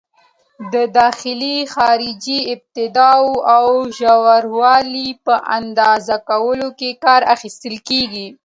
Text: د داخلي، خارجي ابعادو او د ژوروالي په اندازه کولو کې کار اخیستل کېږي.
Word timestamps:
د 0.73 0.75
داخلي، 0.99 1.57
خارجي 1.75 2.39
ابعادو 2.55 3.29
او 3.55 3.67
د 3.83 3.85
ژوروالي 3.97 5.09
په 5.25 5.35
اندازه 5.57 6.15
کولو 6.29 6.69
کې 6.79 6.89
کار 7.05 7.21
اخیستل 7.35 7.75
کېږي. 7.89 8.27